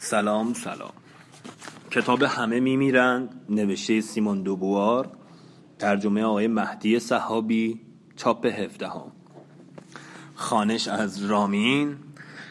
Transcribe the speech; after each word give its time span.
سلام 0.00 0.54
سلام. 0.54 0.92
کتاب 1.90 2.22
همه 2.22 2.60
میمیرند 2.60 3.40
نوشته 3.48 4.00
سیمون 4.00 4.42
دوبوار 4.42 5.10
ترجمه 5.78 6.22
آقای 6.22 6.46
مهدی 6.46 6.98
صحابی 6.98 7.80
چاپ 8.16 8.46
هفدهم. 8.46 9.12
خانش 10.34 10.88
از 10.88 11.24
رامین 11.24 11.96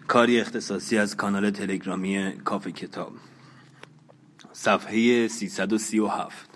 کاری 0.08 0.42
اختصاصی 0.42 0.98
از 0.98 1.16
کانال 1.16 1.50
تلگرامی 1.50 2.34
کافه 2.46 2.72
کتاب. 2.72 3.12
صفحه 4.54 5.28
337 5.28 6.50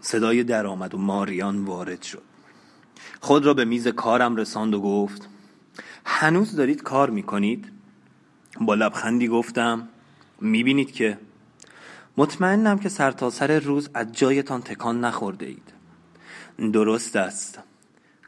صدای 0.00 0.44
درآمد 0.44 0.94
و 0.94 0.98
ماریان 0.98 1.64
وارد 1.64 2.02
شد. 2.02 2.22
خود 3.20 3.46
را 3.46 3.54
به 3.54 3.64
میز 3.64 3.88
کارم 3.88 4.36
رساند 4.36 4.74
و 4.74 4.80
گفت 4.80 5.28
هنوز 6.04 6.56
دارید 6.56 6.82
کار 6.82 7.10
می‌کنید؟ 7.10 7.72
با 8.60 8.74
لبخندی 8.74 9.28
گفتم 9.28 9.88
می‌بینید 10.40 10.92
که 10.92 11.18
مطمئنم 12.16 12.78
که 12.78 12.88
سرتاسر 12.88 13.60
سر 13.60 13.66
روز 13.66 13.90
از 13.94 14.12
جایتان 14.12 14.62
تکان 14.62 15.04
نخورده 15.04 15.46
اید 15.46 15.72
درست 16.72 17.16
است. 17.16 17.58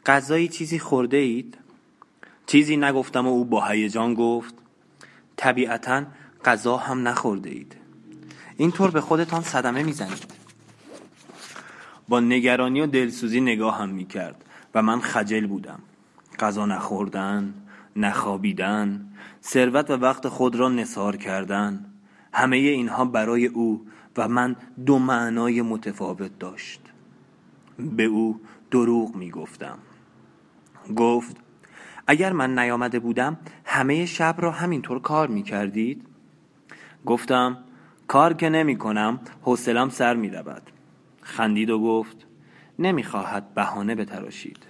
غذایی 0.05 0.47
چیزی 0.47 0.79
خورده 0.79 1.17
اید؟ 1.17 1.57
چیزی 2.45 2.77
نگفتم 2.77 3.27
و 3.27 3.29
او 3.29 3.45
با 3.45 3.65
هیجان 3.65 4.13
گفت 4.13 4.55
طبیعتا 5.35 6.05
غذا 6.45 6.77
هم 6.77 7.07
نخورده 7.07 7.49
اید 7.49 7.75
اینطور 8.57 8.91
به 8.91 9.01
خودتان 9.01 9.41
صدمه 9.41 9.83
می‌زنید. 9.83 10.33
با 12.07 12.19
نگرانی 12.19 12.81
و 12.81 12.85
دلسوزی 12.85 13.41
نگاه 13.41 13.77
هم 13.77 13.89
می‌کرد 13.89 14.45
و 14.75 14.81
من 14.81 15.01
خجل 15.01 15.47
بودم. 15.47 15.79
غذا 16.39 16.65
نخوردن؟ 16.65 17.53
نخوابیدن 17.97 19.09
ثروت 19.43 19.89
و 19.89 19.93
وقت 19.93 20.27
خود 20.27 20.55
را 20.55 20.69
نصار 20.69 21.15
کردن 21.15 21.85
همه 22.33 22.57
اینها 22.57 23.05
برای 23.05 23.45
او 23.45 23.85
و 24.17 24.27
من 24.27 24.55
دو 24.85 24.99
معنای 24.99 25.61
متفاوت 25.61 26.39
داشت. 26.39 26.81
به 27.79 28.03
او 28.03 28.41
دروغ 28.71 29.15
می 29.15 29.29
گفتم 29.29 29.77
گفت 30.95 31.37
اگر 32.07 32.33
من 32.33 32.59
نیامده 32.59 32.99
بودم 32.99 33.37
همه 33.65 34.05
شب 34.05 34.35
را 34.37 34.51
همینطور 34.51 35.01
کار 35.01 35.27
می 35.27 35.43
کردید؟ 35.43 36.05
گفتم 37.05 37.57
کار 38.07 38.33
که 38.33 38.49
نمی 38.49 38.77
کنم 38.77 39.19
حوصلم 39.41 39.89
سر 39.89 40.15
می 40.15 40.29
رود 40.29 40.61
خندید 41.21 41.69
و 41.69 41.79
گفت 41.79 42.27
نمی 42.79 43.03
خواهد 43.03 43.53
بهانه 43.53 43.95
بتراشید. 43.95 44.66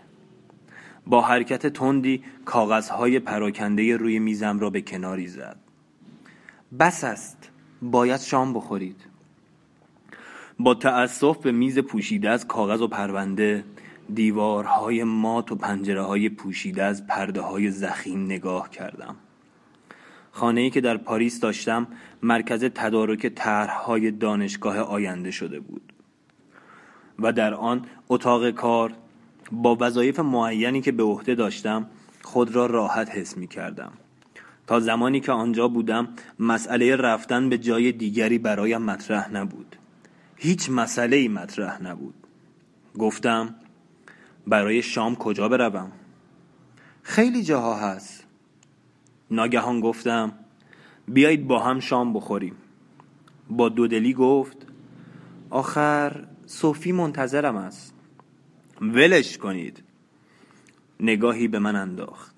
با 1.10 1.22
حرکت 1.22 1.68
تندی 1.68 2.24
کاغذهای 2.46 3.20
پراکنده 3.20 3.98
روی 3.98 4.20
میزم 4.20 4.60
را 4.60 4.70
به 4.70 4.82
کناری 4.82 5.28
زد. 5.28 5.58
بس 6.80 7.04
است. 7.04 7.50
باید 7.82 8.20
شام 8.20 8.54
بخورید. 8.54 9.06
با 10.60 10.74
تأسف 10.74 11.38
به 11.38 11.52
میز 11.52 11.80
پوشیده 11.80 12.30
از 12.30 12.48
کاغذ 12.48 12.82
و 12.82 12.88
پرونده 12.88 13.64
دیوارهای 14.14 15.04
مات 15.04 15.52
و 15.52 15.56
پنجره 15.56 16.02
های 16.02 16.30
پوشیده 16.30 16.84
از 16.84 17.08
پرده 17.08 17.42
های 17.42 17.72
زخیم 17.72 18.26
نگاه 18.26 18.70
کردم. 18.70 19.16
خانه 20.32 20.62
ای 20.62 20.70
که 20.70 20.82
در 20.82 20.98
پاریس 20.98 21.40
داشتم 21.40 21.88
مرکز 22.24 22.64
تدارک 22.64 23.28
طرحهای 23.28 24.12
دانشگاه 24.12 24.78
آینده 24.78 25.32
شده 25.32 25.60
بود 25.60 25.94
و 27.20 27.32
در 27.32 27.54
آن 27.54 27.86
اتاق 28.10 28.52
کار 28.52 28.94
با 29.52 29.78
وظایف 29.80 30.20
معینی 30.20 30.82
که 30.82 30.92
به 30.92 31.04
عهده 31.04 31.36
داشتم 31.36 31.88
خود 32.24 32.56
را 32.56 32.66
راحت 32.66 33.10
حس 33.10 33.38
می 33.38 33.48
کردم 33.48 33.92
تا 34.68 34.80
زمانی 34.80 35.20
که 35.20 35.32
آنجا 35.32 35.68
بودم 35.68 36.08
مسئله 36.40 36.96
رفتن 36.96 37.50
به 37.50 37.58
جای 37.58 37.92
دیگری 37.92 38.38
برایم 38.38 38.82
مطرح 38.82 39.32
نبود. 39.32 39.76
هیچ 40.36 40.70
مسئله 40.70 41.18
ای 41.18 41.28
مطرح 41.28 41.84
نبود. 41.84 42.14
گفتم 43.00 43.56
برای 44.48 44.82
شام 44.82 45.16
کجا 45.16 45.50
بروم؟ 45.50 45.92
خیلی 47.04 47.44
جاها 47.44 47.76
هست. 47.76 48.24
ناگهان 49.32 49.80
گفتم 49.80 50.32
بیایید 51.08 51.48
با 51.48 51.60
هم 51.60 51.80
شام 51.80 52.14
بخوریم. 52.14 52.56
با 53.50 53.70
دودلی 53.70 54.14
گفت 54.14 54.58
آخر 55.50 56.28
صوفی 56.46 56.92
منتظرم 56.92 57.56
است. 57.56 57.97
ولش 58.82 59.38
کنید. 59.38 59.84
نگاهی 61.00 61.48
به 61.48 61.60
من 61.60 61.76
انداخت. 61.76 62.36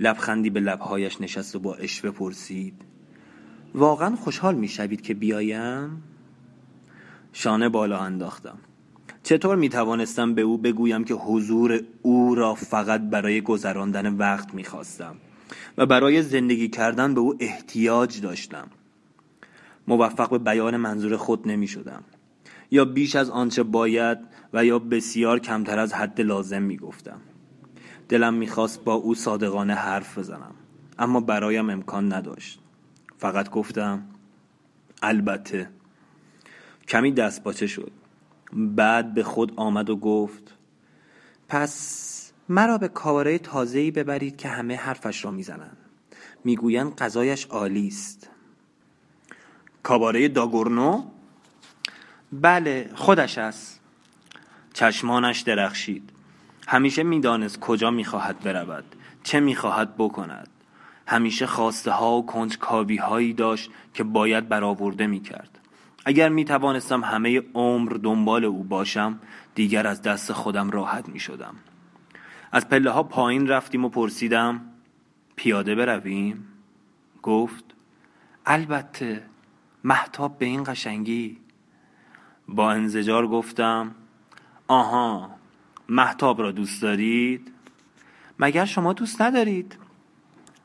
لبخندی 0.00 0.50
به 0.50 0.60
لبهایش 0.60 1.20
نشست 1.20 1.56
و 1.56 1.58
با 1.58 1.74
اشوه 1.74 2.10
پرسید 2.10 2.82
واقعا 3.74 4.16
خوشحال 4.16 4.54
می‌شوید 4.54 5.00
که 5.00 5.14
بیایم؟ 5.14 6.02
شانه 7.32 7.68
بالا 7.68 7.98
انداختم. 7.98 8.58
چطور 9.22 9.56
می 9.56 9.68
توانستم 9.68 10.34
به 10.34 10.42
او 10.42 10.58
بگویم 10.58 11.04
که 11.04 11.14
حضور 11.14 11.80
او 12.02 12.34
را 12.34 12.54
فقط 12.54 13.00
برای 13.00 13.40
گذراندن 13.40 14.14
وقت 14.14 14.54
می 14.54 14.64
خواستم 14.64 15.16
و 15.78 15.86
برای 15.86 16.22
زندگی 16.22 16.68
کردن 16.68 17.14
به 17.14 17.20
او 17.20 17.36
احتیاج 17.40 18.20
داشتم. 18.20 18.68
موفق 19.88 20.30
به 20.30 20.38
بیان 20.38 20.76
منظور 20.76 21.16
خود 21.16 21.48
نمی 21.48 21.66
شدم 21.66 22.04
یا 22.74 22.84
بیش 22.84 23.16
از 23.16 23.30
آنچه 23.30 23.62
باید 23.62 24.18
و 24.52 24.64
یا 24.64 24.78
بسیار 24.78 25.38
کمتر 25.38 25.78
از 25.78 25.92
حد 25.92 26.20
لازم 26.20 26.62
می 26.62 26.76
گفتم 26.76 27.20
دلم 28.08 28.34
می‌خواست 28.34 28.84
با 28.84 28.94
او 28.94 29.14
صادقانه 29.14 29.74
حرف 29.74 30.18
بزنم 30.18 30.54
اما 30.98 31.20
برایم 31.20 31.70
امکان 31.70 32.12
نداشت. 32.12 32.60
فقط 33.18 33.50
گفتم 33.50 34.02
البته. 35.02 35.70
کمی 36.88 37.12
دست 37.12 37.42
باچه 37.42 37.66
شد. 37.66 37.92
بعد 38.52 39.14
به 39.14 39.22
خود 39.22 39.52
آمد 39.56 39.90
و 39.90 39.96
گفت 39.96 40.54
پس 41.48 42.32
مرا 42.48 42.78
به 42.78 42.88
کاواره 42.88 43.38
تازه‌ای 43.38 43.90
ببرید 43.90 44.36
که 44.36 44.48
همه 44.48 44.76
حرفش 44.76 45.24
را 45.24 45.30
می‌زنند. 45.30 45.76
می‌گویند 46.44 46.94
غذایش 46.94 47.44
عالی 47.44 47.86
است. 47.86 48.30
کاباره 49.82 50.28
داگورنو؟ 50.28 51.13
بله 52.40 52.90
خودش 52.94 53.38
است 53.38 53.80
چشمانش 54.72 55.40
درخشید. 55.40 56.10
همیشه 56.68 57.02
می‌دانست 57.02 57.60
کجا 57.60 57.90
می‌خواهد 57.90 58.40
برود 58.40 58.84
چه 59.22 59.40
می‌خواهد 59.40 59.96
بکند. 59.96 60.48
همیشه 61.06 61.46
خواسته 61.46 61.90
ها 61.90 62.18
و 62.18 62.26
کنجکاوی 62.26 62.96
هایی 62.96 63.32
داشت 63.32 63.70
که 63.94 64.04
باید 64.04 64.48
برآورده 64.48 65.06
می‌کرد. 65.06 65.58
اگر 66.04 66.28
می 66.28 66.44
توانستم 66.44 67.04
همه 67.04 67.42
عمر 67.54 67.92
دنبال 67.92 68.44
او 68.44 68.64
باشم 68.64 69.18
دیگر 69.54 69.86
از 69.86 70.02
دست 70.02 70.32
خودم 70.32 70.70
راحت 70.70 71.08
می 71.08 71.20
شدم 71.20 71.54
از 72.52 72.68
پله 72.68 72.90
ها 72.90 73.02
پایین 73.02 73.48
رفتیم 73.48 73.84
و 73.84 73.88
پرسیدم 73.88 74.60
پیاده 75.36 75.74
برویم؟ 75.74 76.46
گفت 77.22 77.64
البته 78.46 79.22
محتاب 79.84 80.38
به 80.38 80.46
این 80.46 80.64
قشنگی؟ 80.66 81.43
با 82.48 82.72
انزجار 82.72 83.26
گفتم 83.26 83.94
آها 84.68 85.30
محتاب 85.88 86.40
را 86.40 86.50
دوست 86.50 86.82
دارید؟ 86.82 87.52
مگر 88.38 88.64
شما 88.64 88.92
دوست 88.92 89.22
ندارید؟ 89.22 89.78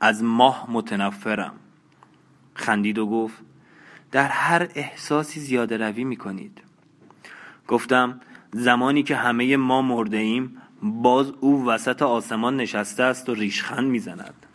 از 0.02 0.24
ماه 0.24 0.68
متنفرم. 0.72 1.54
خندید 2.54 2.98
و 2.98 3.06
گفت 3.06 3.38
در 4.12 4.28
هر 4.28 4.68
احساسی 4.76 5.40
زیاده 5.40 5.78
روی 5.78 6.04
می 6.04 6.16
کنید. 6.16 6.62
گفتم 7.68 8.22
زمانی 8.52 9.04
که 9.04 9.16
همه 9.16 9.58
ما 9.58 9.82
مرده 9.82 10.18
ایم 10.18 10.58
باز 10.84 11.32
او 11.40 11.66
وسط 11.66 12.02
آسمان 12.02 12.58
نشسته 12.58 13.04
است 13.04 13.30
و 13.30 13.34
ریشخند 13.34 13.88
می‌زند 13.88 14.46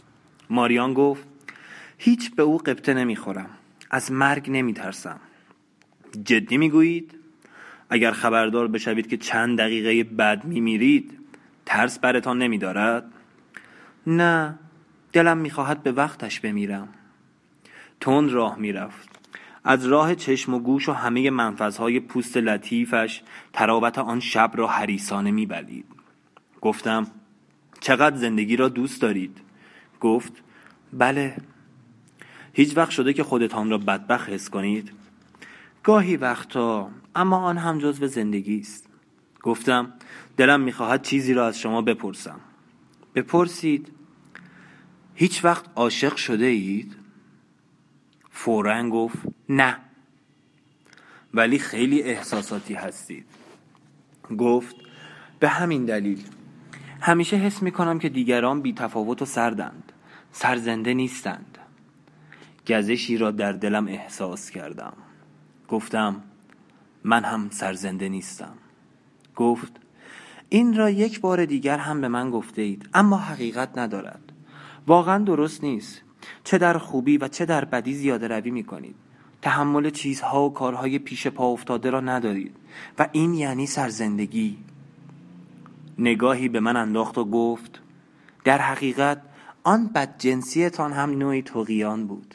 ماریان 0.51 0.95
گفت 0.95 1.27
هیچ 1.99 2.35
به 2.35 2.43
او 2.43 2.59
قبطه 2.59 2.95
نمی‌خورم 2.95 3.51
از 3.91 4.13
مرگ 4.13 4.51
نمیترسم 4.51 5.21
جدی 6.23 6.57
می‌گویید؟ 6.57 7.15
اگر 7.91 8.11
خبردار 8.11 8.69
بشوید 8.69 9.07
که 9.09 9.17
چند 9.17 9.59
دقیقه 9.59 10.05
بعد 10.05 10.45
میمیرید 10.45 11.19
ترس 11.67 11.99
برتان 11.99 12.39
نمیدارد؟ 12.39 13.13
نه 14.07 14.59
دلم 15.13 15.39
می‌خواهد 15.39 15.83
به 15.83 15.93
وقتش 15.93 16.41
بمیرم. 16.41 16.89
تند 18.01 18.31
راه 18.31 18.59
می‌رفت. 18.59 19.09
از 19.65 19.87
راه 19.87 20.15
چشم 20.15 20.55
و 20.55 20.59
گوش 20.59 20.89
و 20.89 20.93
همه 20.93 21.31
منفذهای 21.31 22.01
پوست 22.01 22.37
لطیفش 22.37 23.23
تراوت 23.53 23.99
آن 23.99 24.21
شب 24.21 24.51
را 24.55 24.67
حریسانه 24.67 25.31
میبلید. 25.31 25.85
گفتم 26.61 27.07
چقدر 27.81 28.17
زندگی 28.17 28.57
را 28.57 28.69
دوست 28.69 29.03
دارید؟ 29.03 29.39
گفت 30.01 30.33
بله. 30.93 31.37
هیچ 32.53 32.77
وقت 32.77 32.91
شده 32.91 33.13
که 33.13 33.23
خودتان 33.23 33.71
را 33.71 33.79
بدبخت 33.79 34.29
حس 34.29 34.51
کنید. 34.51 34.93
گاهی 35.85 36.17
وقتا 36.17 36.91
اما 37.15 37.37
آن 37.37 37.59
هم 37.59 37.79
جزو 37.79 38.07
زندگی 38.07 38.61
است. 38.61 38.89
گفتم 39.43 39.93
دلم 40.37 40.61
می‌خواهد 40.61 41.03
چیزی 41.03 41.35
را 41.35 41.47
از 41.47 41.59
شما 41.59 41.83
بپرسم. 41.83 42.41
بپرسید 43.15 43.93
هیچ 45.15 45.45
وقت 45.45 45.65
عاشق 45.77 46.17
شده 46.17 46.47
اید؟ 46.47 46.97
فورا 48.31 48.89
گفت 48.89 49.19
نه. 49.49 49.77
ولی 51.35 51.59
خیلی 51.59 52.03
احساساتی 52.03 52.75
هستید. 52.75 53.27
گفت 54.39 54.77
به 55.39 55.49
همین 55.49 55.85
دلیل. 55.85 56.23
همیشه 57.01 57.37
حس 57.37 57.63
می 57.63 57.71
کنم 57.71 57.99
که 57.99 58.09
دیگران 58.09 58.63
بی 58.63 58.73
تفاوت 58.73 59.23
و 59.23 59.25
سردند. 59.25 59.93
سرزنده 60.33 60.95
نیستند. 60.95 61.59
گزشی 62.69 63.17
را 63.17 63.31
در 63.31 63.53
دلم 63.53 63.89
احساس 63.89 64.51
کردم. 64.51 64.93
گفتم 65.69 66.23
من 67.05 67.25
هم 67.25 67.51
سرزنده 67.51 68.09
نیستم. 68.09 68.53
گفت 69.37 69.73
این 70.49 70.77
را 70.77 70.91
یک 70.91 71.21
بار 71.21 71.45
دیگر 71.45 71.79
هم 71.79 72.01
به 72.01 72.09
من 72.09 72.31
گفته 72.31 72.63
اید 72.63 72.89
اما 72.95 73.17
حقیقت 73.17 73.79
ندارد. 73.79 74.33
واقعا 74.87 75.19
درست 75.19 75.65
نیست. 75.65 76.03
چه 76.45 76.59
در 76.59 76.79
خوبی 76.79 77.19
و 77.19 77.29
چه 77.29 77.47
در 77.47 77.65
بدی 77.65 77.95
زیاده 77.95 78.29
روی 78.29 78.51
می 78.51 78.65
کنید. 78.65 78.95
تحمل 79.43 79.91
چیزها 79.91 80.47
و 80.47 80.53
کارهای 80.53 80.99
پیش 80.99 81.27
پا 81.27 81.47
افتاده 81.47 81.91
را 81.91 82.01
ندارید. 82.01 82.57
و 82.99 83.09
این 83.13 83.35
یعنی 83.35 83.67
سرزندگی. 83.67 84.59
نگاهی 85.99 86.49
به 86.49 86.61
من 86.61 86.77
انداخت 86.77 87.19
و 87.19 87.25
گفت 87.25 87.81
در 88.45 88.59
حقیقت 88.59 89.23
آن 89.63 89.87
بدجنسیتان 89.87 90.93
هم 90.93 91.11
نوعی 91.11 91.43
توقیان 91.43 92.07
بود. 92.07 92.35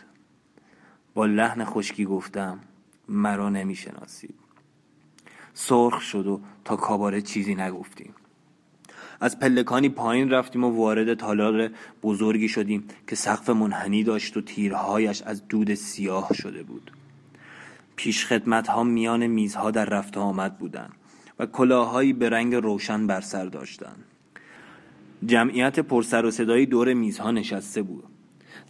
با 1.13 1.25
لحن 1.25 1.65
خشکی 1.65 2.05
گفتم 2.05 2.59
مرا 3.09 3.49
نمی‌شناسید 3.49 4.35
سرخ 5.53 6.01
شد 6.01 6.27
و 6.27 6.41
تا 6.65 6.75
کاباره 6.75 7.21
چیزی 7.21 7.55
نگفتیم. 7.55 8.13
از 9.21 9.39
پلکانی 9.39 9.89
پایین 9.89 10.29
رفتیم 10.29 10.63
و 10.63 10.69
وارد 10.69 11.13
تالار 11.13 11.69
بزرگی 12.03 12.49
شدیم 12.49 12.83
که 13.07 13.15
سقف 13.15 13.49
منحنی 13.49 14.03
داشت 14.03 14.37
و 14.37 14.41
تیرهایش 14.41 15.21
از 15.21 15.47
دود 15.47 15.73
سیاه 15.73 16.33
شده 16.33 16.63
بود. 16.63 16.91
پیش 17.95 18.25
خدمت 18.25 18.67
ها 18.67 18.83
میان 18.83 19.27
میزها 19.27 19.71
در 19.71 19.85
رفت 19.85 20.17
آمد 20.17 20.57
بودند 20.57 20.93
و 21.39 21.45
کلاههایی 21.45 22.13
به 22.13 22.29
رنگ 22.29 22.55
روشن 22.55 23.07
بر 23.07 23.21
سر 23.21 23.45
داشتند. 23.45 24.03
جمعیت 25.25 25.79
پرسر 25.79 26.25
و 26.25 26.31
صدایی 26.31 26.65
دور 26.65 26.93
میزها 26.93 27.31
نشسته 27.31 27.81
بود. 27.81 28.03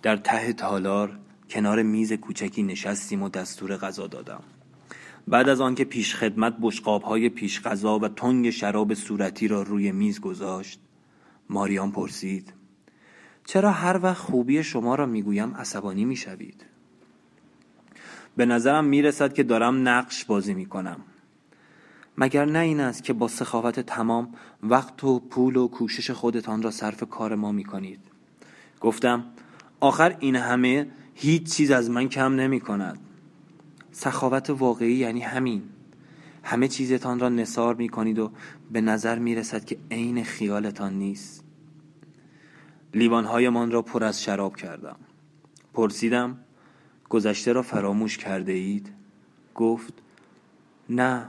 در 0.02 0.18
ته 0.18 0.54
تالار 0.54 1.20
کنار 1.50 1.84
میز 1.84 2.14
کوچکی 2.14 2.64
نشستیم 2.64 3.24
و 3.24 3.30
دستور 3.30 3.78
غذا 3.78 4.08
دادم. 4.08 4.44
بعد 5.28 5.50
از 5.50 5.62
آنکه 5.62 5.84
پیش 5.84 6.16
خدمت 6.16 6.56
بشقاب 6.62 7.02
های 7.02 7.30
پیش 7.30 7.62
غذا 7.62 8.00
و 8.00 8.08
تنگ 8.08 8.50
شراب 8.50 8.94
صورتی 8.94 9.48
را 9.48 9.62
روی 9.62 9.92
میز 9.92 10.20
گذاشت 10.20 10.80
ماریان 11.50 11.92
پرسید 11.92 12.54
چرا 13.46 13.72
هر 13.72 14.00
وقت 14.04 14.18
خوبی 14.18 14.64
شما 14.64 14.96
را 14.96 15.06
می‌گویم 15.06 15.56
عصبانی 15.56 16.06
می‌شوید؟ 16.06 16.66
به 18.38 18.46
نظرم 18.46 18.86
می‌رسد 18.86 19.34
که 19.34 19.44
دارم 19.44 19.88
نقش 19.88 20.26
بازی 20.26 20.54
می‌کنم. 20.54 21.00
مگر 22.18 22.46
نه 22.46 22.60
این 22.60 22.80
است 22.80 23.04
که 23.04 23.14
با 23.14 23.28
سخاوت 23.28 23.80
تمام 23.80 24.34
وقت 24.64 25.04
و 25.04 25.20
پول 25.20 25.56
و 25.56 25.68
کوشش 25.68 26.12
خودتان 26.12 26.62
را 26.62 26.72
صرف 26.72 27.04
کار 27.04 27.36
ما 27.36 27.52
می‌کنید؟ 27.52 28.00
گفتم 28.82 29.26
آخر 29.80 30.16
این 30.20 30.36
همه 30.36 30.88
هیچ 31.14 31.54
چیز 31.54 31.72
از 31.72 31.90
من 31.90 32.10
کم 32.10 32.36
نمی 32.36 32.60
کند 32.60 33.00
سخاوت 33.92 34.50
واقعی 34.50 34.94
یعنی 34.94 35.22
همین. 35.22 35.64
همه 36.44 36.68
چیزتان 36.68 37.20
را 37.20 37.30
نصار 37.30 37.76
می 37.76 37.90
کنید 37.90 38.20
و 38.20 38.32
به 38.72 38.82
نظر 38.82 39.20
می 39.20 39.36
رسد 39.36 39.66
که 39.66 39.78
عین 39.92 40.24
خیالتان 40.24 40.94
نیست. 40.94 41.44
لیوانهایمان 42.94 43.72
را 43.72 43.82
پر 43.82 44.04
از 44.04 44.24
شراب 44.24 44.56
کردم. 44.56 44.96
پرسیدم 45.74 46.40
گذشته 47.10 47.54
را 47.54 47.62
فراموش 47.62 48.18
کرده 48.18 48.52
اید؟ 48.52 48.94
گفت 49.56 49.94
نه 50.90 51.28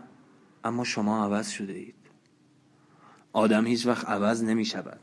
اما 0.64 0.84
شما 0.84 1.24
عوض 1.24 1.48
شده 1.48 1.72
اید. 1.72 1.94
آدم 3.32 3.66
هیچ 3.66 3.86
وقت 3.86 4.08
عوض 4.08 4.44
نمی 4.44 4.64
شود 4.64 5.00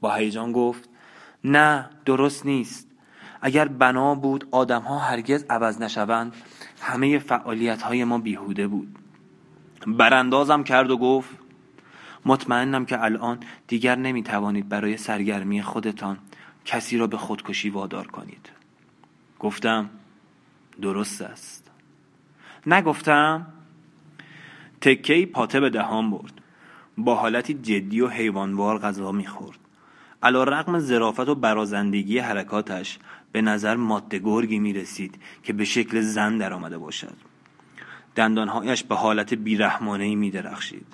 با 0.00 0.14
هیجان 0.14 0.52
گفت 0.52 0.88
نه 1.44 1.90
درست 2.04 2.46
نیست. 2.46 2.89
اگر 3.40 3.68
بنا 3.68 4.14
بود 4.14 4.48
آدم 4.50 4.82
ها 4.82 4.98
هرگز 4.98 5.44
عوض 5.50 5.80
نشوند 5.82 6.32
همه 6.80 7.18
فعالیت 7.18 7.82
های 7.82 8.04
ما 8.04 8.18
بیهوده 8.18 8.66
بود. 8.66 8.98
براندازم 9.86 10.64
کرد 10.64 10.90
و 10.90 10.96
گفت 10.96 11.30
مطمئنم 12.26 12.86
که 12.86 13.04
الان 13.04 13.38
دیگر 13.66 13.96
نمی 13.96 14.22
توانید 14.22 14.68
برای 14.68 14.96
سرگرمی 14.96 15.62
خودتان 15.62 16.18
کسی 16.64 16.98
را 16.98 17.06
به 17.06 17.16
خودکشی 17.16 17.70
وادار 17.70 18.06
کنید. 18.06 18.50
گفتم 19.38 19.90
درست 20.82 21.22
است. 21.22 21.70
نگفتم 22.66 23.46
تکهی 24.80 25.26
پاته 25.26 25.60
به 25.60 25.70
دهان 25.70 26.10
برد. 26.10 26.32
با 26.98 27.14
حالتی 27.14 27.54
جدی 27.54 28.00
و 28.00 28.08
حیوانوار 28.08 28.78
غذا 28.78 29.12
می‌خورد. 29.12 29.58
علا 30.22 30.44
رقم 30.44 30.78
زرافت 30.78 31.28
و 31.28 31.34
برازندگی 31.34 32.18
حرکاتش 32.18 32.98
به 33.32 33.42
نظر 33.42 33.76
ماده 33.76 34.18
گرگی 34.18 34.58
می 34.58 34.72
رسید 34.72 35.18
که 35.42 35.52
به 35.52 35.64
شکل 35.64 36.00
زن 36.00 36.38
در 36.38 36.52
آمده 36.52 36.78
باشد. 36.78 37.16
دندانهایش 38.16 38.84
به 38.84 38.94
حالت 38.94 39.34
بیرحمانه 39.34 40.14
می 40.14 40.30
درخشید 40.30 40.86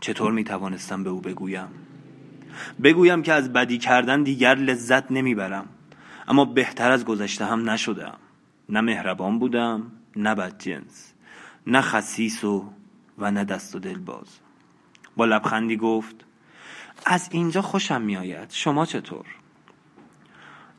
چطور 0.00 0.32
می 0.32 0.44
توانستم 0.44 1.04
به 1.04 1.10
او 1.10 1.20
بگویم؟ 1.20 1.68
بگویم 2.82 3.22
که 3.22 3.32
از 3.32 3.52
بدی 3.52 3.78
کردن 3.78 4.22
دیگر 4.22 4.54
لذت 4.54 5.10
نمی‌برم 5.10 5.66
اما 6.28 6.44
بهتر 6.44 6.90
از 6.90 7.04
گذشته 7.04 7.44
هم 7.44 7.70
نشدم. 7.70 8.16
نه 8.68 8.80
مهربان 8.80 9.38
بودم 9.38 9.92
نه 10.16 10.34
بد 10.34 10.58
جنس 10.58 11.12
نه 11.66 11.80
خسیس 11.80 12.44
و 12.44 12.70
و 13.18 13.30
نه 13.30 13.44
دست 13.44 13.76
و 13.76 13.78
دل 13.78 13.98
باز 13.98 14.38
با 15.16 15.24
لبخندی 15.24 15.76
گفت 15.76 16.24
از 17.06 17.28
اینجا 17.32 17.62
خوشم 17.62 18.02
میآید. 18.02 18.50
شما 18.50 18.86
چطور؟ 18.86 19.26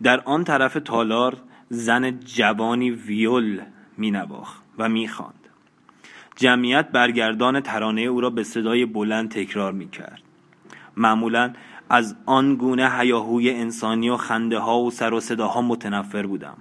در 0.03 0.21
آن 0.25 0.43
طرف 0.43 0.77
تالار 0.85 1.37
زن 1.69 2.19
جوانی 2.19 2.91
ویول 2.91 3.61
می 3.97 4.11
نواخ 4.11 4.57
و 4.77 4.89
می 4.89 5.07
خاند. 5.07 5.33
جمعیت 6.35 6.91
برگردان 6.91 7.59
ترانه 7.59 8.01
او 8.01 8.21
را 8.21 8.29
به 8.29 8.43
صدای 8.43 8.85
بلند 8.85 9.31
تکرار 9.31 9.71
می 9.71 9.89
کرد. 9.89 10.21
معمولا 10.97 11.53
از 11.89 12.15
آن 12.25 12.55
گونه 12.55 12.99
هیاهوی 12.99 13.49
انسانی 13.49 14.09
و 14.09 14.17
خنده 14.17 14.59
ها 14.59 14.79
و 14.79 14.91
سر 14.91 15.13
و 15.13 15.19
صداها 15.19 15.61
متنفر 15.61 16.25
بودم 16.25 16.57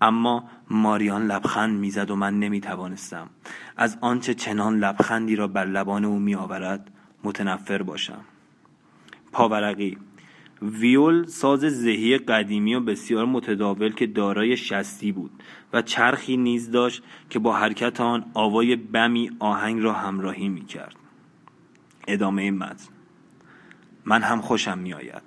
اما 0.00 0.44
ماریان 0.70 1.26
لبخند 1.26 1.78
می‌زد 1.78 2.10
و 2.10 2.16
من 2.16 2.40
نمی 2.40 2.60
توانستم 2.60 3.30
از 3.76 3.98
آنچه 4.00 4.34
چنان 4.34 4.78
لبخندی 4.78 5.36
را 5.36 5.48
بر 5.48 5.64
لبان 5.64 6.04
او 6.04 6.18
می 6.18 6.34
آورد 6.34 6.90
متنفر 7.24 7.82
باشم 7.82 8.24
پاورقی 9.32 9.98
ویول 10.62 11.26
ساز 11.26 11.60
زهی 11.60 12.18
قدیمی 12.18 12.74
و 12.74 12.80
بسیار 12.80 13.26
متداول 13.26 13.92
که 13.92 14.06
دارای 14.06 14.56
شستی 14.56 15.12
بود 15.12 15.30
و 15.72 15.82
چرخی 15.82 16.36
نیز 16.36 16.70
داشت 16.70 17.02
که 17.30 17.38
با 17.38 17.56
حرکت 17.56 18.00
آن 18.00 18.24
آوای 18.34 18.76
بمی 18.76 19.30
آهنگ 19.38 19.82
را 19.82 19.92
همراهی 19.92 20.48
می 20.48 20.64
کرد 20.64 20.96
ادامه 22.08 22.50
متن. 22.50 22.88
من 24.04 24.22
هم 24.22 24.40
خوشم 24.40 24.78
می 24.78 24.94
آید 24.94 25.22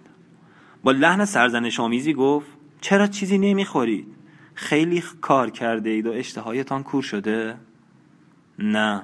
با 0.84 0.92
لحن 0.92 1.26
سرزنش 1.26 1.80
آمیزی 1.80 2.14
گفت 2.14 2.48
چرا 2.82 3.08
چیزی 3.08 3.38
نمی 3.38 3.66
خورید؟ 3.66 4.08
خیلی 4.54 5.04
کار 5.22 5.50
کرده 5.50 5.90
اید 5.90 6.08
و 6.08 6.12
اشتهایتان 6.12 6.84
کور 6.84 7.04
شده؟ 7.04 7.58
نه. 8.60 9.04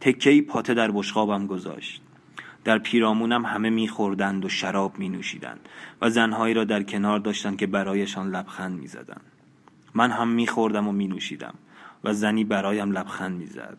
تکهی 0.00 0.42
پاته 0.42 0.74
در 0.74 0.90
بشقابم 0.90 1.46
گذاشت. 1.46 2.03
در 2.64 2.78
پیرامونم 2.78 3.46
همه 3.46 3.70
میخوردند 3.70 4.44
و 4.44 4.48
شراب 4.48 4.98
می 4.98 5.08
نوشیدند 5.08 5.68
و 6.00 6.10
زنهایی 6.10 6.54
را 6.54 6.64
در 6.64 6.82
کنار 6.82 7.18
داشتند 7.18 7.56
که 7.56 7.66
برایشان 7.66 8.30
لبخند 8.30 8.78
می‌زدند. 8.78 9.32
من 9.94 10.10
هم 10.10 10.28
میخوردم 10.28 10.88
و 10.88 10.92
می 10.92 11.08
نوشیدم 11.08 11.54
و 12.04 12.14
زنی 12.14 12.44
برایم 12.44 12.92
لبخند 12.92 13.38
می‌زد. 13.38 13.76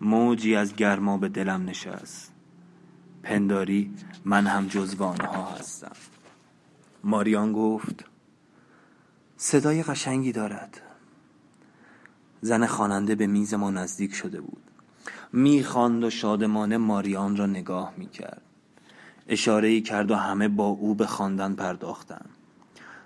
موجی 0.00 0.56
از 0.56 0.76
گرما 0.76 1.18
به 1.18 1.28
دلم 1.28 1.64
نشست. 1.64 2.32
پنداری 3.22 3.94
من 4.24 4.46
هم 4.46 4.66
جزو 4.66 5.04
آنها 5.04 5.50
هستم. 5.50 5.92
ماریان 7.04 7.52
گفت 7.52 8.04
صدای 9.36 9.82
قشنگی 9.82 10.32
دارد. 10.32 10.80
زن 12.40 12.66
خواننده 12.66 13.14
به 13.14 13.26
میز 13.26 13.54
ما 13.54 13.70
نزدیک 13.70 14.14
شده 14.14 14.40
بود. 14.40 14.69
می‌خواند 15.32 16.04
و 16.04 16.10
شادمانه 16.10 16.76
ماریان 16.76 17.36
را 17.36 17.46
نگاه 17.46 17.92
می‌کرد. 17.96 18.42
اشاره 19.28 19.80
کرد 19.80 20.10
و 20.10 20.14
همه 20.14 20.48
با 20.48 20.66
او 20.66 20.94
به 20.94 21.06
خواندن 21.06 21.54
پرداختند. 21.54 22.28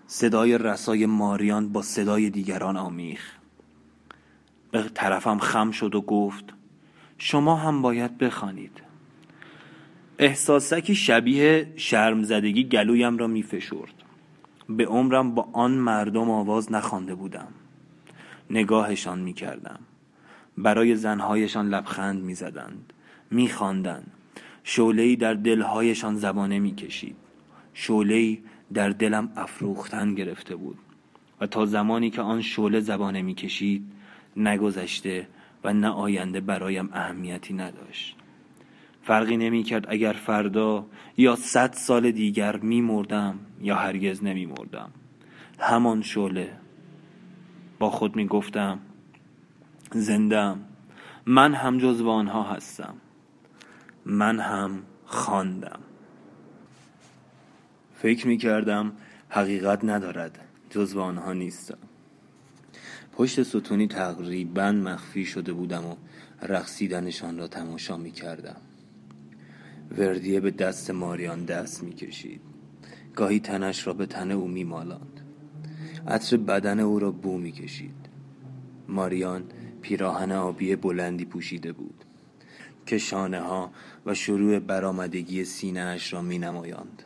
صدای 0.06 0.58
رسای 0.58 1.06
ماریان 1.06 1.68
با 1.68 1.82
صدای 1.82 2.30
دیگران 2.30 2.76
آمیخ 2.76 3.36
به 4.70 4.82
طرفم 4.82 5.38
خم 5.38 5.70
شد 5.70 5.94
و 5.94 6.00
گفت 6.00 6.44
شما 7.18 7.56
هم 7.56 7.82
باید 7.82 8.18
بخوانید. 8.18 8.82
احساسکی 10.18 10.94
شبیه 10.94 11.72
شرمزدگی 11.76 12.64
گلویم 12.64 13.18
را 13.18 13.26
میفشرد. 13.26 13.94
به 14.68 14.86
عمرم 14.86 15.34
با 15.34 15.48
آن 15.52 15.70
مردم 15.70 16.30
آواز 16.30 16.72
نخوانده 16.72 17.14
بودم. 17.14 17.48
نگاهشان 18.50 19.18
می 19.18 19.32
کردم 19.32 19.78
برای 20.58 20.96
زنهایشان 20.96 21.68
لبخند 21.68 22.22
می 22.22 22.34
زدند 22.34 22.92
می 23.30 23.48
خواندند 23.48 24.12
شعله‌ای 24.64 25.16
در 25.16 25.34
دلهایشان 25.34 26.16
زبانه 26.16 26.58
می 26.58 26.74
کشید 26.74 27.16
شعله‌ای 27.74 28.38
در 28.74 28.88
دلم 28.88 29.32
افروختن 29.36 30.14
گرفته 30.14 30.56
بود 30.56 30.78
و 31.40 31.46
تا 31.46 31.66
زمانی 31.66 32.10
که 32.10 32.22
آن 32.22 32.42
شعله 32.42 32.80
زبانه 32.80 33.22
می 33.22 33.34
کشید 33.34 33.92
نگذشته 34.36 35.28
و 35.64 35.72
نه 35.72 35.88
آینده 35.88 36.40
برایم 36.40 36.88
اهمیتی 36.92 37.54
نداشت. 37.54 38.16
فرقی 39.02 39.36
نمی 39.36 39.62
کرد 39.62 39.86
اگر 39.88 40.12
فردا 40.12 40.86
یا 41.16 41.36
صد 41.36 41.72
سال 41.72 42.10
دیگر 42.10 42.56
می 42.56 42.80
مردم 42.80 43.38
یا 43.60 43.76
هرگز 43.76 44.24
نمی 44.24 44.46
مردم 44.46 44.90
همان 45.58 46.02
شعله. 46.02 46.52
با 47.78 47.90
خود 47.90 48.16
می 48.16 48.26
گفتم 48.26 48.78
زندم 50.00 50.60
من 51.26 51.54
هم 51.54 51.78
جزو 51.78 52.08
آنها 52.08 52.42
هستم. 52.42 52.94
من 54.06 54.40
هم 54.40 54.82
خواندم. 55.06 55.78
فکر 57.94 58.26
می 58.26 58.38
کردم 58.38 58.92
حقیقت 59.28 59.84
ندارد 59.84 60.38
جزو 60.70 61.00
آنها 61.00 61.32
نیستم. 61.32 61.78
پشت 63.16 63.42
ستونی 63.42 63.88
تقریبا 63.88 64.72
مخفی 64.72 65.24
شده 65.26 65.52
بودم 65.52 65.86
و 65.86 65.96
رقصیدنشان 66.42 67.38
را 67.38 67.48
تماشا 67.48 67.96
می 67.96 68.10
کردم 68.10 68.56
وردیه 69.98 70.40
به 70.40 70.50
دست 70.50 70.90
ماریان 70.90 71.44
دست 71.44 71.82
می 71.82 71.92
کشید 71.92 72.40
گاهی 73.16 73.40
تنش 73.40 73.86
را 73.86 73.92
به 73.92 74.06
تن 74.06 74.30
او 74.30 74.48
می 74.48 74.64
مالاند 74.64 75.20
عطر 76.06 76.36
بدن 76.36 76.80
او 76.80 76.98
را 76.98 77.10
بو 77.10 77.38
می 77.38 77.52
کشید 77.52 78.08
ماریان 78.88 79.44
پیراهن 79.84 80.32
آبی 80.32 80.76
بلندی 80.76 81.24
پوشیده 81.24 81.72
بود 81.72 82.04
که 82.86 82.98
شانه 82.98 83.40
ها 83.40 83.70
و 84.06 84.14
شروع 84.14 84.58
برآمدگی 84.58 85.44
سینه 85.44 85.80
اش 85.80 86.12
را 86.12 86.22
می 86.22 86.38
نمایاند 86.38 87.02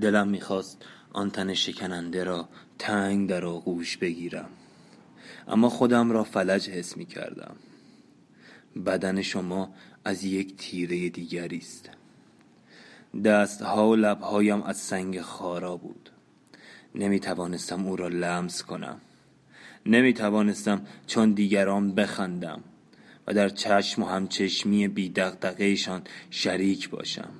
دلم 0.00 0.28
می‌خواست 0.28 0.84
آن 1.12 1.30
تن 1.30 1.54
شکننده 1.54 2.24
را 2.24 2.48
تنگ 2.78 3.28
در 3.28 3.44
آغوش 3.44 3.96
بگیرم 3.96 4.48
اما 5.48 5.68
خودم 5.68 6.10
را 6.10 6.24
فلج 6.24 6.70
حس 6.70 6.96
می 6.96 7.06
کردم 7.06 7.56
بدن 8.86 9.22
شما 9.22 9.74
از 10.04 10.24
یک 10.24 10.56
تیره 10.56 11.08
دیگری 11.08 11.58
است. 11.58 11.90
دستها 13.24 13.88
و 13.88 13.96
لبهایم 13.96 14.62
از 14.62 14.76
سنگ 14.76 15.20
خارا 15.20 15.76
بود. 15.76 16.10
نمی 16.94 17.20
توانستم 17.20 17.86
او 17.86 17.96
را 17.96 18.08
لمس 18.08 18.62
کنم. 18.62 19.00
نمی 19.86 20.12
توانستم 20.12 20.86
چون 21.06 21.32
دیگران 21.32 21.94
بخندم 21.94 22.60
و 23.26 23.34
در 23.34 23.48
چشم 23.48 24.02
و 24.02 24.06
همچشمی 24.06 24.88
بی 24.88 25.08
دقدقهشان 25.08 26.02
شریک 26.30 26.90
باشم. 26.90 27.30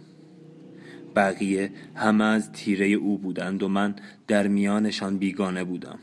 بقیه 1.17 1.73
همه 1.95 2.25
از 2.25 2.53
تیره 2.53 2.87
او 2.87 3.19
بودند 3.19 3.63
و 3.63 3.69
من 3.69 3.95
در 4.27 4.49
میانشان 4.49 5.19
بیگانه 5.19 5.65
بودم. 5.65 5.99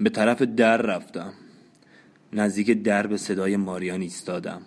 به 0.00 0.10
طرف 0.10 0.42
در 0.42 0.76
رفتم. 0.76 1.32
نزدیک 2.32 2.70
در 2.70 3.06
به 3.06 3.16
صدای 3.16 3.56
ماریان 3.56 4.00
ایستادم. 4.00 4.62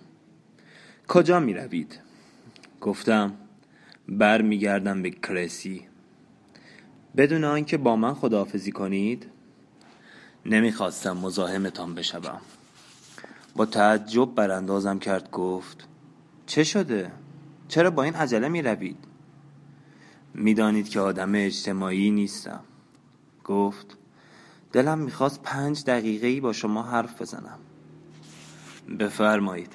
کجا 1.08 1.40
می 1.40 1.54
روید؟ 1.54 2.00
گفتم 2.82 3.34
بر 4.10 4.42
می 4.42 4.58
گردم 4.58 5.02
به 5.02 5.10
کرسی 5.10 5.82
بدون 7.18 7.44
آنکه 7.44 7.78
با 7.78 7.96
من 7.96 8.14
خداحافظی 8.14 8.72
کنید 8.72 9.26
نمی‌خواستم 10.48 11.18
مزاحمتان 11.18 11.96
بشوم. 11.96 12.42
با 13.56 13.66
تعجب 13.66 14.36
براندازم 14.36 15.00
کرد 15.00 15.32
گفت 15.32 15.88
چه 16.46 16.64
شده؟ 16.64 17.12
چرا 17.68 17.90
با 17.92 18.04
این 18.04 18.14
عجله 18.14 18.48
می 18.48 18.62
روید؟ 18.62 18.98
می‌دانید 20.34 20.90
که 20.90 21.00
آدم 21.00 21.32
اجتماعی 21.36 22.12
نیستم. 22.12 22.60
گفت 23.44 23.98
دلم 24.72 25.00
می‌خواست 25.00 25.44
پنج 25.44 25.84
دقیقه 25.84 26.42
با 26.42 26.54
شما 26.54 26.84
حرف 26.84 27.22
بزنم. 27.22 27.60
بفرمایید. 29.00 29.74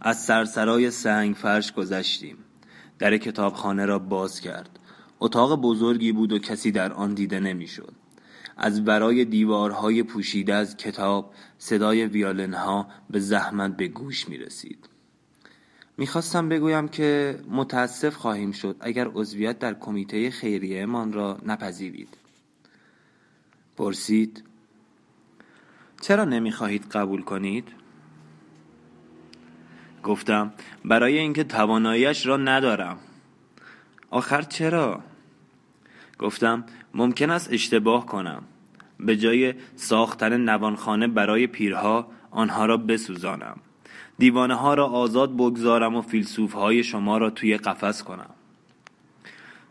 از 0.00 0.24
سرسرای 0.24 0.90
سنگ 0.90 1.34
فرش 1.34 1.72
گذشتیم. 1.72 2.36
در 2.98 3.16
کتابخانه 3.16 3.86
را 3.86 3.98
باز 3.98 4.40
کرد. 4.40 4.78
اتاق 5.20 5.60
بزرگی 5.60 6.12
بود 6.12 6.32
و 6.32 6.38
کسی 6.38 6.72
در 6.72 6.92
آن 6.92 7.14
دیده 7.14 7.40
نمی‌شد. 7.40 7.99
از 8.62 8.84
برای 8.84 9.24
دیوارهای 9.24 10.02
پوشیده 10.02 10.54
از 10.54 10.76
کتاب 10.76 11.34
صدای 11.58 12.06
ویالنها 12.06 12.86
به 13.10 13.20
زحمت 13.20 13.76
به 13.76 13.88
گوش 13.88 14.28
می 14.28 14.38
رسید 14.38 14.88
می‌خواستم 15.96 16.48
بگویم 16.48 16.88
که 16.88 17.40
متاسف 17.50 18.14
خواهیم 18.14 18.52
شد 18.52 18.76
اگر 18.80 19.08
عضویت 19.14 19.58
در 19.58 19.74
کمیته 19.74 20.30
خیریه 20.30 20.86
من 20.86 21.12
را 21.12 21.38
نپذیرید 21.46 22.08
پرسید 23.76 24.44
چرا 26.00 26.24
نمی‌خواهید 26.24 26.84
قبول 26.92 27.22
کنید؟ 27.22 27.68
گفتم 30.02 30.52
برای 30.84 31.18
اینکه 31.18 31.44
تواناییش 31.44 32.26
را 32.26 32.36
ندارم 32.36 32.98
آخر 34.10 34.42
چرا؟ 34.42 35.00
گفتم 36.18 36.64
ممکن 36.94 37.30
است 37.30 37.52
اشتباه 37.52 38.06
کنم 38.06 38.42
به 39.06 39.16
جای 39.16 39.54
ساختن 39.76 40.36
نوانخانه 40.36 41.06
برای 41.06 41.46
پیرها 41.46 42.06
آنها 42.30 42.66
را 42.66 42.76
بسوزانم. 42.76 43.56
دیوانه 44.18 44.54
ها 44.54 44.74
را 44.74 44.86
آزاد 44.86 45.36
بگذارم 45.36 45.96
و 45.96 46.02
فیلسوف 46.02 46.52
های 46.52 46.82
شما 46.82 47.18
را 47.18 47.30
توی 47.30 47.56
قفس 47.56 48.02
کنم. 48.02 48.30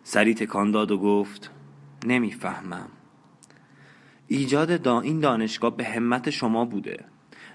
سری 0.04 0.34
تکان 0.34 0.72
داد 0.72 0.92
و 0.92 0.98
گفت 0.98 1.52
نمی‌فهمم. 2.06 2.88
ایجاد 4.28 4.82
دا 4.82 5.02
این 5.02 5.20
دانشگاه 5.20 5.78
به 5.78 5.86
همت 5.86 6.30
شما 6.30 6.66
بوده. 6.66 7.06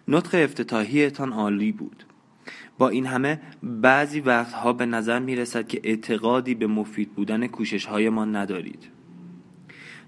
نطق 0.08 0.34
افتتاحیتان 0.44 1.32
عالی 1.32 1.72
بود. 1.72 2.04
با 2.78 2.88
این 2.88 3.06
همه 3.06 3.40
بعضی 3.62 4.20
وقتها 4.20 4.72
به 4.72 4.86
نظر 4.86 5.18
می 5.18 5.36
رسد 5.36 5.68
که 5.68 5.80
اعتقادی 5.84 6.54
به 6.54 6.66
مفید 6.66 7.14
بودن 7.14 7.46
کوشش 7.46 7.86
های 7.86 8.08
ما 8.08 8.24
ندارید. 8.24 8.93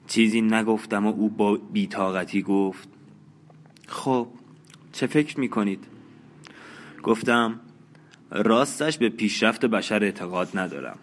چیزی 0.06 0.40
نگفتم 0.40 1.06
و 1.06 1.10
او 1.10 1.28
با 1.28 1.54
بیتاقتی 1.72 2.42
گفت 2.42 2.88
خب 3.86 4.28
چه 4.92 5.06
فکر 5.06 5.40
می 5.40 5.48
کنید؟ 5.48 5.84
گفتم 7.02 7.60
راستش 8.30 8.98
به 8.98 9.08
پیشرفت 9.08 9.64
بشر 9.64 10.04
اعتقاد 10.04 10.48
ندارم 10.54 10.98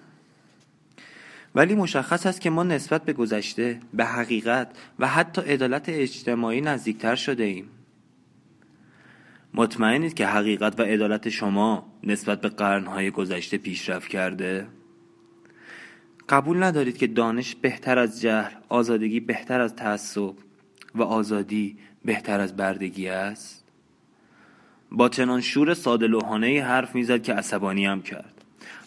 ولی 1.55 1.75
مشخص 1.75 2.25
است 2.25 2.41
که 2.41 2.50
ما 2.50 2.63
نسبت 2.63 3.05
به 3.05 3.13
گذشته 3.13 3.79
به 3.93 4.05
حقیقت 4.05 4.77
و 5.00 5.07
حتی 5.07 5.41
عدالت 5.41 5.89
اجتماعی 5.89 6.62
نزدیکتر 6.62 7.15
شده 7.15 7.43
ایم 7.43 7.69
مطمئنید 9.53 10.13
که 10.13 10.27
حقیقت 10.27 10.79
و 10.79 10.83
عدالت 10.83 11.29
شما 11.29 11.86
نسبت 12.03 12.41
به 12.41 12.50
قرنهای 12.50 13.12
گذشته 13.12 13.57
پیشرفت 13.57 14.07
کرده؟ 14.07 14.67
قبول 16.30 16.63
ندارید 16.63 16.98
که 16.98 17.08
دانش 17.08 17.56
بهتر 17.56 18.00
از 18.00 18.22
جهل 18.22 18.51
آزادگی 18.70 19.20
بهتر 19.20 19.62
از 19.62 19.75
تعصب 19.75 20.34
و 20.96 21.01
آزادی 21.01 21.77
بهتر 22.06 22.39
از 22.39 22.58
بردگی 22.58 23.08
است؟ 23.08 23.63
با 24.92 25.10
چنان 25.10 25.42
شور 25.42 25.74
ساده 25.74 26.08
لوحانه 26.08 26.63
حرف 26.63 26.96
می‌زد 26.96 27.24
که 27.24 27.34
عصبانی 27.34 27.86
هم 27.86 28.01
کرد. 28.01 28.34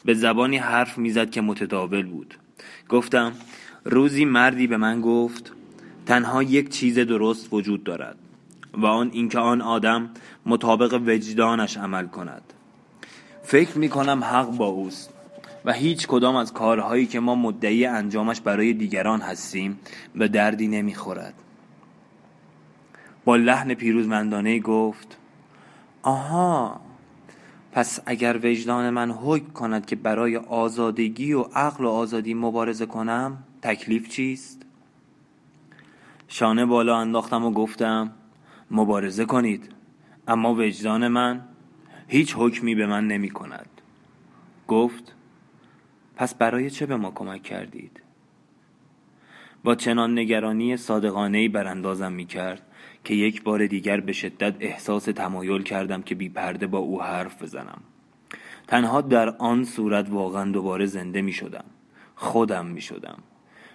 به 0.04 0.14
زبانی 0.14 0.56
حرف 0.56 0.98
می‌زد 0.98 1.30
که 1.30 1.40
متداول 1.40 2.06
بود. 2.06 2.34
گفتم 2.88 3.32
روزی 3.84 4.24
مردی 4.24 4.66
به 4.66 4.76
من 4.76 5.00
گفت 5.00 5.52
تنها 6.06 6.42
یک 6.42 6.68
چیز 6.68 6.98
درست 6.98 7.52
وجود 7.52 7.84
دارد 7.84 8.16
و 8.74 8.86
آن 8.86 9.10
اینکه 9.12 9.38
آن 9.38 9.60
آدم 9.60 10.10
مطابق 10.46 11.02
وجدانش 11.06 11.76
عمل 11.76 12.06
کند. 12.06 12.42
فکر 13.42 13.78
می 13.78 13.88
کنم 13.88 14.24
حق 14.24 14.50
با 14.50 14.66
اوست. 14.66 15.15
و 15.66 15.72
هیچ 15.72 16.06
کدام 16.06 16.36
از 16.36 16.52
کارهایی 16.52 17.06
که 17.06 17.20
ما 17.20 17.34
مدعی 17.34 17.86
انجامش 17.86 18.40
برای 18.40 18.72
دیگران 18.72 19.20
هستیم 19.20 19.78
به 20.14 20.28
دردی 20.28 20.68
نمی‌خورد 20.68 21.34
با 23.24 23.36
لحن 23.36 23.74
پیروزمندانه 23.74 24.58
گفت 24.58 25.18
آها 26.02 26.80
پس 27.72 28.00
اگر 28.06 28.40
وجدان 28.42 28.90
من 28.90 29.10
حکم 29.10 29.52
کند 29.52 29.86
که 29.86 29.96
برای 29.96 30.36
آزادگی 30.36 31.32
و 31.32 31.40
عقل 31.40 31.84
و 31.84 31.88
آزادی 31.88 32.34
مبارزه 32.34 32.86
کنم 32.86 33.38
تکلیف 33.62 34.08
چیست؟ 34.08 34.62
شانه 36.28 36.66
بالا 36.66 36.96
انداختم 36.96 37.44
و 37.44 37.50
گفتم 37.50 38.12
مبارزه 38.70 39.24
کنید 39.24 39.72
اما 40.28 40.54
وجدان 40.54 41.08
من 41.08 41.40
هیچ 42.08 42.34
حکمی 42.38 42.74
به 42.74 42.86
من 42.86 43.06
نمی 43.06 43.30
کند 43.30 43.68
گفت 44.68 45.15
پس 46.16 46.34
برای 46.34 46.70
چه 46.70 46.86
به 46.86 46.96
ما 46.96 47.10
کمک 47.10 47.42
کردید؟ 47.42 48.02
با 49.64 49.74
چنان 49.74 50.18
نگرانی 50.18 50.76
صادقانه 50.76 51.48
براندازم 51.48 52.12
می 52.12 52.26
کرد 52.26 52.62
که 53.04 53.14
یک 53.14 53.42
بار 53.42 53.66
دیگر 53.66 54.00
به 54.00 54.12
شدت 54.12 54.54
احساس 54.60 55.04
تمایل 55.04 55.62
کردم 55.62 56.02
که 56.02 56.14
بی 56.14 56.28
پرده 56.28 56.66
با 56.66 56.78
او 56.78 57.02
حرف 57.02 57.42
بزنم. 57.42 57.80
تنها 58.66 59.00
در 59.00 59.28
آن 59.28 59.64
صورت 59.64 60.10
واقعا 60.10 60.52
دوباره 60.52 60.86
زنده 60.86 61.22
می 61.22 61.32
شدم 61.32 61.64
خودم 62.14 62.66
می 62.66 62.80
شدم 62.80 63.18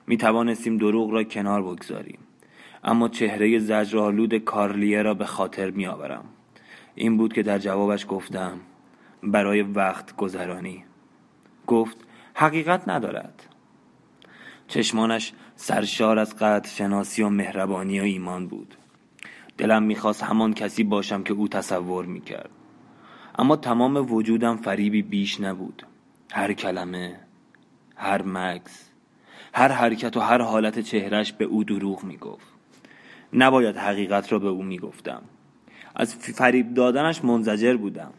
می 0.07 0.17
توانستیم 0.17 0.77
دروغ 0.77 1.11
را 1.11 1.23
کنار 1.23 1.61
بگذاریم. 1.61 2.19
اما 2.83 3.07
چهره 3.07 3.59
زجرآلود 3.59 4.37
کارلیه 4.37 5.01
را 5.01 5.13
به 5.13 5.25
خاطر 5.25 5.71
می 5.71 5.87
آورم 5.87 6.25
این 6.95 7.17
بود 7.17 7.33
که 7.33 7.43
در 7.43 7.57
جوابش 7.57 8.05
گفتم 8.09 8.59
برای 9.23 9.61
وقت 9.61 10.15
گذرانی. 10.15 10.83
گفت 11.67 11.97
حقیقت 12.41 12.89
ندارد. 12.89 13.43
چشمانش 14.67 15.33
سرشار 15.55 16.19
از 16.19 16.35
قدر 16.35 16.69
شناسی 16.69 17.23
و 17.23 17.29
مهربانی 17.29 17.99
و 17.99 18.03
ایمان 18.03 18.47
بود. 18.47 18.75
دلم 19.57 19.83
می‌خواست 19.83 20.23
همان 20.23 20.53
کسی 20.53 20.83
باشم 20.83 21.23
که 21.23 21.33
او 21.33 21.47
تصور 21.47 22.05
می‌کرد. 22.05 22.49
اما 23.39 23.55
تمام 23.55 24.13
وجودم 24.13 24.57
فریبی 24.57 25.01
بیش 25.01 25.41
نبود. 25.41 25.83
هر 26.31 26.53
کلمه 26.53 27.19
هر 27.95 28.21
مکس 28.21 28.89
هر 29.53 29.71
حرکت 29.71 30.17
و 30.17 30.19
هر 30.19 30.41
حالت 30.41 30.79
چهرش 30.79 31.33
به 31.33 31.45
او 31.45 31.63
دروغ 31.63 32.03
می‌گفت. 32.03 32.47
نباید 33.33 33.77
حقیقت 33.77 34.31
را 34.31 34.39
به 34.39 34.47
او 34.47 34.63
می‌گفتم. 34.63 35.21
از 35.95 36.15
فریب 36.15 36.73
دادنش 36.73 37.23
منزجر 37.23 37.77
بودم. 37.77 38.13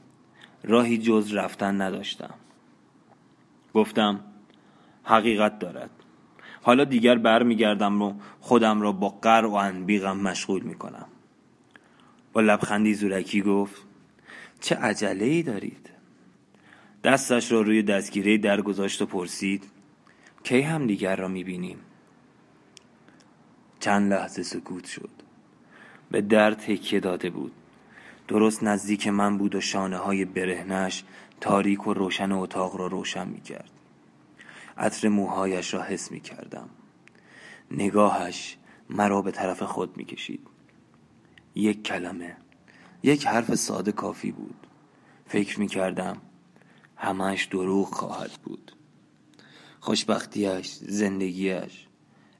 راهی 0.64 0.99
جز 0.99 1.35
رفتن 1.35 1.81
نداشتم. 1.81 2.35
گفتم 3.75 4.21
حقیقت 5.05 5.59
دارد. 5.59 5.91
حالا 6.62 6.85
دیگر 6.85 7.19
برمیگردم 7.19 8.02
و 8.02 8.14
خودم 8.41 8.81
را 8.81 8.93
با 8.93 9.09
قر 9.09 9.45
و 9.47 9.55
انبیغم 9.55 10.17
مشغول 10.17 10.62
می‌کنم. 10.62 11.07
با 12.33 12.41
لبخندی 12.41 12.95
زورکی 12.95 13.43
گفت 13.43 13.83
چه 14.61 14.75
عجله 14.75 15.25
ای 15.25 15.43
دارید؟ 15.43 15.91
دستش 17.05 17.52
را 17.52 17.61
روی 17.61 17.83
دستگیره 17.83 18.38
در 18.38 18.61
گذاشت 18.61 19.02
و 19.02 19.07
پرسید 19.07 19.64
کی 20.45 20.61
هم 20.61 20.87
دیگر 20.87 21.17
را 21.17 21.29
می‌بینیم؟ 21.29 21.79
چند 23.81 24.12
لحظه 24.12 24.43
سکوت 24.43 24.87
شد. 24.87 25.11
به 26.11 26.21
در 26.21 26.55
تکیه 26.55 27.00
داده 27.00 27.31
بود. 27.31 27.52
درست 28.29 28.62
نزدیک 28.62 29.09
من 29.09 29.38
بود 29.38 29.55
و 29.55 29.61
شانه 29.61 29.97
های 29.97 30.25
برهنش 30.25 31.05
تاریک 31.43 31.87
و 31.87 31.95
روشن 31.95 32.33
اتاق 32.33 32.77
را 32.77 32.87
روشن 32.87 33.29
می 33.29 33.41
کرد 33.41 33.71
عطر 34.77 35.09
موهایش 35.09 35.75
را 35.75 35.83
حس 35.83 36.11
می 36.11 36.21
کردم 36.21 36.69
نگاهش 37.71 38.57
مرا 38.91 39.23
به 39.23 39.31
طرف 39.31 39.63
خود 39.63 39.97
می 39.97 40.05
کشید 40.05 40.47
یک 41.55 41.83
کلمه 41.83 42.37
یک 43.03 43.27
حرف 43.27 43.55
ساده 43.55 43.93
کافی 43.93 44.33
بود. 44.33 44.67
فکر 45.27 45.61
می 45.61 45.67
کردم 45.67 46.17
همش 46.97 47.45
دروغ 47.45 47.95
خواهد 47.95 48.31
بود. 48.31 48.73
خوشبختیش 49.81 50.73
زندگیش 50.75 51.87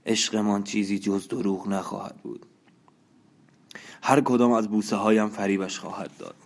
عشقمان 0.07 0.63
چیزی 0.63 0.99
جز 0.99 1.29
دروغ 1.29 1.69
نخواهد 1.69 2.17
بود. 2.17 2.47
هر 4.03 4.21
کدام 4.21 4.53
از 4.53 4.69
بوسه 4.69 4.97
هایم 4.97 5.29
فریبش 5.29 5.79
خواهد 5.79 6.11
داد. 6.19 6.37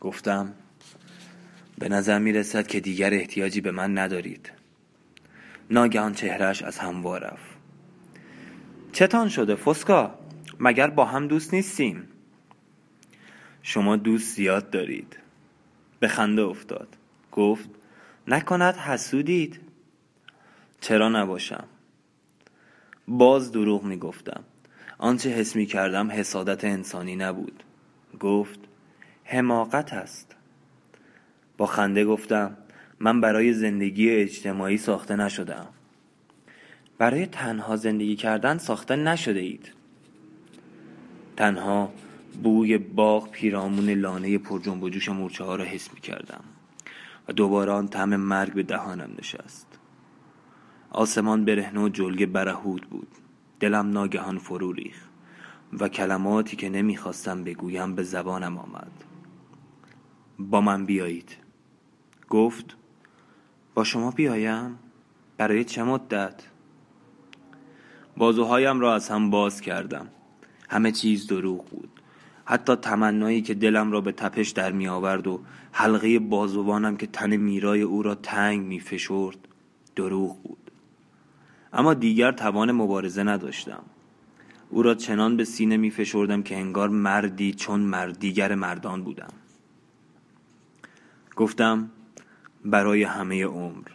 گفتم 0.00 0.54
به 1.78 1.88
نظر 1.88 2.18
می 2.18 2.32
رسد 2.32 2.66
که 2.66 2.80
دیگر 2.80 3.14
احتیاجی 3.14 3.60
به 3.60 3.70
من 3.70 3.98
ندارید. 3.98 4.52
ناگهان 5.70 6.14
چهرش 6.14 6.62
از 6.62 6.78
هم 6.78 7.06
رفت. 7.06 7.56
چتان 8.92 9.28
شده 9.28 9.54
فسکا. 9.54 10.18
مگر 10.60 10.90
با 10.90 11.04
هم 11.04 11.28
دوست 11.28 11.54
نیستیم؟ 11.54 12.08
شما 13.62 13.96
دوست 13.96 14.36
زیاد 14.36 14.70
دارید. 14.70 15.18
به 16.00 16.08
خنده 16.08 16.42
افتاد. 16.42 16.88
گفت 17.32 17.70
نکند 18.28 18.76
حسودید. 18.76 19.60
چرا 20.80 21.08
نباشم؟ 21.08 21.64
باز 23.08 23.52
دروغ 23.52 23.84
می 23.84 23.96
گفتم 23.96 24.44
آنچه 24.98 25.30
حس 25.30 25.56
می 25.56 25.66
کردم 25.66 26.10
حسادت 26.10 26.64
انسانی 26.64 27.16
نبود. 27.16 27.62
گفت 28.20 28.60
حماقت 29.24 29.92
است. 29.92 30.35
با 31.56 31.66
خنده 31.66 32.04
گفتم 32.04 32.56
من 33.00 33.20
برای 33.20 33.52
زندگی 33.52 34.10
اجتماعی 34.10 34.78
ساخته 34.78 35.16
نشدم 35.16 35.66
برای 36.98 37.26
تنها 37.26 37.76
زندگی 37.76 38.16
کردن 38.16 38.58
ساخته 38.58 38.96
نشده 38.96 39.40
اید 39.40 39.72
تنها 41.36 41.92
بوی 42.42 42.78
باغ 42.78 43.30
پیرامون 43.30 43.90
لانه 43.90 44.38
پر 44.38 44.58
جنب 44.58 44.82
و 44.82 44.88
جوش 44.88 45.08
مورچه 45.08 45.44
ها 45.44 45.56
را 45.56 45.64
حس 45.64 45.94
می 45.94 46.00
کردم 46.00 46.44
و 47.28 47.32
دوباره 47.32 47.72
آن 47.72 47.88
طعم 47.88 48.16
مرگ 48.16 48.52
به 48.52 48.62
دهانم 48.62 49.10
نشست. 49.18 49.78
آسمان 50.90 51.44
برهنه 51.44 51.80
و 51.80 51.88
جلگه 51.88 52.26
برهود 52.26 52.82
بود. 52.90 53.08
دلم 53.60 53.90
ناگهان 53.90 54.38
فرو 54.38 54.72
ریخ 54.72 54.96
و 55.72 55.88
کلماتی 55.88 56.56
که 56.56 56.68
نمی‌خواستم 56.68 57.44
بگویم 57.44 57.94
به 57.94 58.02
زبانم 58.02 58.58
آمد. 58.58 58.92
با 60.38 60.60
من 60.60 60.86
بیایید. 60.86 61.45
گفت 62.28 62.76
با 63.74 63.84
شما 63.84 64.10
بیایم 64.10 64.78
برای 65.36 65.64
چه 65.64 65.82
مدت؟ 65.82 66.42
بازوهایم 68.16 68.80
را 68.80 68.94
از 68.94 69.08
هم 69.08 69.30
باز 69.30 69.60
کردم. 69.60 70.08
همه 70.68 70.92
چیز 70.92 71.26
دروغ 71.26 71.64
بود. 71.64 71.90
حتی 72.44 72.76
تمنایی 72.76 73.42
که 73.42 73.54
دلم 73.54 73.92
را 73.92 74.00
به 74.00 74.12
تپش 74.12 74.50
در 74.50 74.72
می 74.72 74.88
آورد 74.88 75.26
و 75.26 75.40
حلقه 75.72 76.18
بازوانم 76.18 76.96
که 76.96 77.06
تن 77.06 77.36
میرای 77.36 77.82
او 77.82 78.02
را 78.02 78.14
تنگ 78.14 78.66
می 78.66 78.80
فشرد 78.80 79.38
دروغ 79.96 80.42
بود. 80.42 80.70
اما 81.72 81.94
دیگر 81.94 82.32
توان 82.32 82.72
مبارزه 82.72 83.22
نداشتم. 83.22 83.82
او 84.70 84.82
را 84.82 84.94
چنان 84.94 85.36
به 85.36 85.44
سینه 85.44 85.76
می 85.76 85.90
فشردم 85.90 86.42
که 86.42 86.56
انگار 86.56 86.88
مردی 86.88 87.54
چون 87.54 87.80
مرد 87.80 88.18
دیگر 88.18 88.54
مردان 88.54 89.02
بودم. 89.02 89.32
گفتم 91.36 91.90
برای 92.66 93.02
همه 93.02 93.44
عمر. 93.44 93.88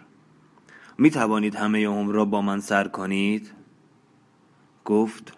می 0.97 1.11
توانید 1.11 1.55
همه 1.55 1.87
عمر 1.87 2.13
را 2.13 2.25
با 2.25 2.41
من 2.41 2.59
سر 2.59 2.87
کنید؟ 2.87 3.51
گفت 4.85 5.33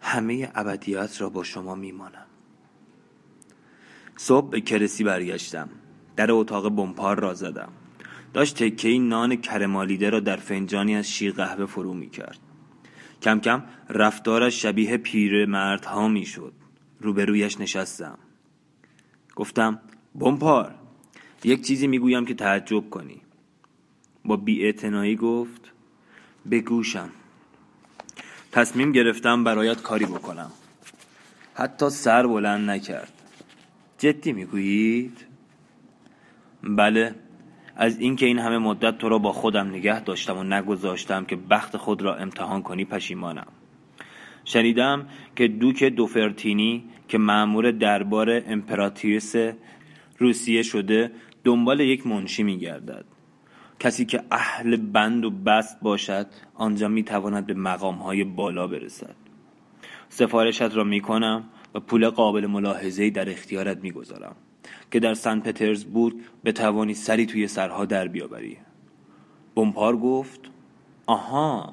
همه 0.00 0.50
ابدیت 0.54 1.20
را 1.20 1.28
با 1.28 1.42
شما 1.42 1.74
میمانم. 1.74 2.26
صبح 4.16 4.50
به 4.50 4.60
کرسی 4.60 5.04
برگشتم. 5.04 5.68
در 6.16 6.32
اتاق 6.32 6.68
بمپار 6.68 7.20
را 7.20 7.34
زدم. 7.34 7.68
داشت 8.32 8.62
تکه 8.62 8.98
نان 8.98 9.36
کرمالیده 9.36 10.10
را 10.10 10.20
در 10.20 10.36
فنجانی 10.36 10.96
از 10.96 11.08
شیر 11.10 11.32
قهوه 11.32 11.66
فرو 11.66 11.94
می 11.94 12.10
کرد 12.10 12.38
کم 13.22 13.40
کم 13.40 13.62
رفتارش 13.88 14.62
شبیه 14.62 14.96
پیر 14.96 15.46
مردها 15.46 16.08
می 16.08 16.26
شد 16.26 16.52
روبرویش 17.00 17.60
نشستم. 17.60 18.18
گفتم 19.36 19.80
بمپار 20.14 20.74
یک 21.44 21.66
چیزی 21.66 21.86
می‌گویم 21.86 22.26
که 22.26 22.34
تعجب 22.34 22.90
کنی. 22.90 23.20
با 24.24 24.36
بیاعتنایی 24.36 25.16
گفت 25.16 25.72
به 26.46 26.60
گوشم. 26.60 27.10
تصمیم 28.52 28.92
گرفتم 28.92 29.44
برایت 29.44 29.82
کاری 29.82 30.06
بکنم. 30.06 30.52
حتی 31.54 31.90
سر 31.90 32.26
بلند 32.26 32.70
نکرد. 32.70 33.12
جدی 33.98 34.32
می‌گویید؟ 34.32 35.26
بله 36.62 37.14
از 37.76 37.98
اینکه 37.98 38.26
این 38.26 38.38
همه 38.38 38.58
مدت 38.58 38.98
تو 38.98 39.08
را 39.08 39.18
با 39.18 39.32
خودم 39.32 39.68
نگه 39.68 40.00
داشتم 40.00 40.38
و 40.38 40.44
نگذاشتم 40.44 41.24
که 41.24 41.36
بخت 41.36 41.76
خود 41.76 42.02
را 42.02 42.14
امتحان 42.14 42.62
کنی 42.62 42.84
پشیمانم. 42.84 43.46
شنیدم 44.44 45.08
که 45.36 45.48
دوک 45.48 45.84
دوفرتینی 45.84 46.84
که 47.08 47.18
معمور 47.18 47.70
دربار 47.70 48.42
امپراتریس 48.46 49.34
روسیه 50.18 50.62
شده 50.62 51.10
دنبال 51.44 51.80
یک 51.80 52.06
منشی 52.06 52.42
میگردد. 52.42 53.04
کسی 53.78 54.04
که 54.04 54.22
اهل 54.30 54.76
بند 54.76 55.24
و 55.24 55.30
بست 55.30 55.80
باشد 55.80 56.26
آنجا 56.54 56.88
می‌تواند 56.88 57.46
به 57.46 57.54
مقام 57.54 57.94
های 57.94 58.24
بالا 58.24 58.66
برسد. 58.66 59.14
سفارشت 60.08 60.62
را 60.62 60.84
می‌کنم 60.84 61.44
و 61.74 61.80
پول 61.80 62.08
قابل 62.08 62.46
ملاحظه‌ای 62.46 63.10
در 63.10 63.30
اختیارت 63.30 63.78
می‌گذارم 63.78 64.36
که 64.90 65.00
در 65.00 65.14
سن 65.14 65.40
پترزبورگ 65.40 66.16
بتوانی 66.44 66.94
سری 66.94 67.26
توی 67.26 67.48
سرها 67.48 67.84
در 67.84 68.08
بیاوری. 68.08 68.56
بمپار 69.54 69.96
گفت 69.96 70.40
آها 71.06 71.72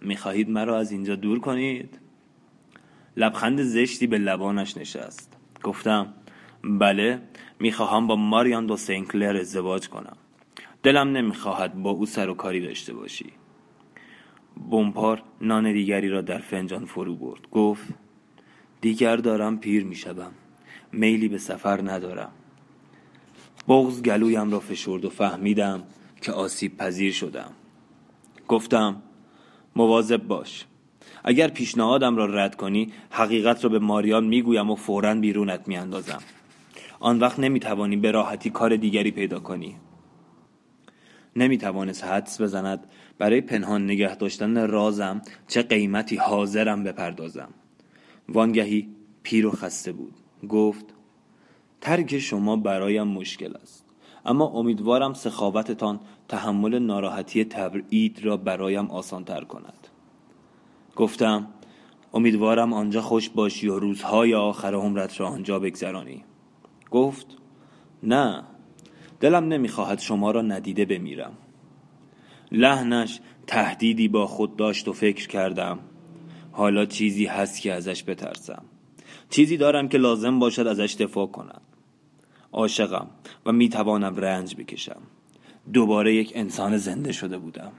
می‌خواهید 0.00 0.50
مرا 0.50 0.78
از 0.78 0.92
اینجا 0.92 1.16
دور 1.16 1.38
کنید؟ 1.40 1.98
لبخند 3.16 3.62
زشتی 3.62 4.06
به 4.06 4.18
لبانش 4.18 4.76
نشست. 4.76 5.36
گفتم 5.62 6.14
بله 6.64 7.22
می‌خواهم 7.60 8.06
با 8.06 8.16
ماریان 8.16 8.66
دو 8.66 8.76
سنکلر 8.76 9.36
ازدواج 9.36 9.88
کنم. 9.88 10.16
دلم 10.82 11.08
نمی‌خواهد 11.08 11.82
با 11.82 11.90
او 11.90 12.06
سر 12.06 12.28
و 12.28 12.34
کاری 12.34 12.60
داشته 12.60 12.94
باشی. 12.94 13.32
بومپار 14.70 15.22
نان 15.40 15.72
دیگری 15.72 16.08
را 16.08 16.20
در 16.20 16.38
فنجان 16.38 16.84
فرو 16.84 17.16
برد. 17.16 17.50
گفت 17.50 17.86
دیگر 18.80 19.16
دارم 19.16 19.58
پیر 19.58 19.84
می‌شوم. 19.84 20.32
میلی 20.92 21.28
به 21.28 21.38
سفر 21.38 21.80
ندارم. 21.90 22.32
بغز 23.68 24.02
گلویم 24.02 24.50
را 24.50 24.60
فشرد 24.60 25.04
و 25.04 25.10
فهمیدم 25.10 25.82
که 26.22 26.32
آسیب 26.32 26.76
پذیر 26.76 27.12
شدم. 27.12 27.50
گفتم 28.48 29.02
مواظب 29.76 30.26
باش. 30.26 30.64
اگر 31.24 31.48
پیشنهادم 31.48 32.16
را 32.16 32.26
رد 32.26 32.56
کنی 32.56 32.92
حقیقت 33.10 33.64
را 33.64 33.70
به 33.70 33.78
ماریان 33.78 34.24
می‌گویم 34.24 34.70
و 34.70 34.74
فورا 34.74 35.14
بیرونت 35.14 35.68
میاندازم. 35.68 36.22
آن 37.06 37.18
وقت 37.18 37.38
نمی‌توانی 37.38 37.96
به 37.96 38.10
راحتی 38.10 38.50
کار 38.50 38.76
دیگری 38.76 39.10
پیدا 39.10 39.40
کنی. 39.40 39.76
نمی‌توانست 41.36 42.04
حدس 42.04 42.40
بزند 42.40 42.86
برای 43.18 43.40
پنهان 43.40 43.84
نگه 43.84 44.16
داشتن 44.16 44.68
رازم 44.68 45.22
چه 45.48 45.62
قیمتی 45.62 46.16
حاضرم 46.16 46.84
بپردازم. 46.84 47.48
وانگهی 48.28 48.88
پیر 49.22 49.46
و 49.46 49.50
خسته 49.50 49.92
بود. 49.92 50.14
گفت 50.48 50.84
ترک 51.80 52.18
شما 52.18 52.56
برایم 52.56 53.06
مشکل 53.06 53.56
است 53.62 53.84
اما 54.24 54.46
امیدوارم 54.46 55.14
سخاوتتان 55.14 56.00
تحمل 56.28 56.78
ناراحتی 56.78 57.44
تبعید 57.44 58.24
را 58.24 58.36
برایم 58.36 58.90
آسانتر 58.90 59.44
کند. 59.44 59.88
گفتم 60.96 61.46
امیدوارم 62.14 62.72
آنجا 62.72 63.02
خوش 63.02 63.28
باشی 63.28 63.68
و 63.68 63.78
روزهای 63.78 64.34
آخر 64.34 64.74
عمرت 64.74 65.20
را 65.20 65.28
آنجا 65.28 65.58
بگذرانی. 65.58 66.24
گفت 66.90 67.26
نه 68.02 68.42
دلم 69.20 69.48
نمی‌خواهد 69.48 69.98
شما 69.98 70.30
را 70.30 70.42
ندیده 70.42 70.84
بمیرم. 70.84 71.32
لحنش 72.52 73.20
تهدیدی 73.46 74.08
با 74.08 74.26
خود 74.26 74.56
داشت 74.56 74.88
و 74.88 74.92
فکر 74.92 75.28
کردم. 75.28 75.78
حالا 76.52 76.86
چیزی 76.86 77.26
هست 77.26 77.62
که 77.62 77.72
ازش 77.72 78.04
بترسم. 78.04 78.62
چیزی 79.30 79.56
دارم 79.56 79.88
که 79.88 79.98
لازم 79.98 80.38
باشد 80.38 80.66
ازش 80.66 80.96
دفاع 81.00 81.26
کنم. 81.26 81.60
عاشقم 82.52 83.06
و 83.46 83.52
می‌توانم 83.52 84.16
رنج 84.16 84.56
بکشم. 84.56 85.00
دوباره 85.72 86.14
یک 86.14 86.32
انسان 86.34 86.76
زنده 86.76 87.12
شده 87.12 87.38
بودم. 87.38 87.72